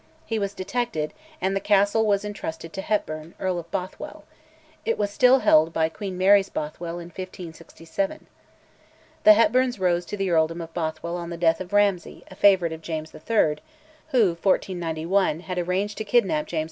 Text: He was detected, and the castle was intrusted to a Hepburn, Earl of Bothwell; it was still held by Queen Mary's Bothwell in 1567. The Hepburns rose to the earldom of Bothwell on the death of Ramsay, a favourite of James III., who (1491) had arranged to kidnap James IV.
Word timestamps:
He 0.25 0.39
was 0.39 0.55
detected, 0.55 1.13
and 1.39 1.55
the 1.55 1.59
castle 1.59 2.07
was 2.07 2.25
intrusted 2.25 2.73
to 2.73 2.81
a 2.81 2.83
Hepburn, 2.83 3.35
Earl 3.39 3.59
of 3.59 3.69
Bothwell; 3.69 4.23
it 4.83 4.97
was 4.97 5.11
still 5.11 5.41
held 5.41 5.71
by 5.73 5.89
Queen 5.89 6.17
Mary's 6.17 6.49
Bothwell 6.49 6.97
in 6.97 7.09
1567. 7.09 8.25
The 9.25 9.33
Hepburns 9.33 9.79
rose 9.79 10.03
to 10.07 10.17
the 10.17 10.31
earldom 10.31 10.59
of 10.59 10.73
Bothwell 10.73 11.17
on 11.17 11.29
the 11.29 11.37
death 11.37 11.61
of 11.61 11.71
Ramsay, 11.71 12.23
a 12.31 12.33
favourite 12.33 12.73
of 12.73 12.81
James 12.81 13.13
III., 13.13 13.57
who 14.07 14.29
(1491) 14.29 15.41
had 15.41 15.59
arranged 15.59 15.99
to 15.99 16.03
kidnap 16.03 16.47
James 16.47 16.53
IV. 16.59 16.59